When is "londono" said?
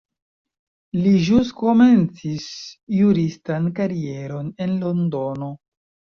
4.87-5.53